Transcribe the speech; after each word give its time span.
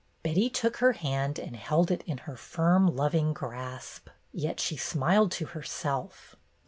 Betty 0.23 0.49
took 0.49 0.77
her 0.77 0.93
hand 0.93 1.37
and 1.37 1.55
held 1.55 1.91
it 1.91 2.01
in 2.07 2.17
her 2.25 2.35
firm, 2.35 2.95
loving 2.95 3.33
grasp. 3.33 4.07
Yet 4.31 4.59
she 4.59 4.75
smiled 4.75 5.31
to 5.33 5.45
herself. 5.45 6.35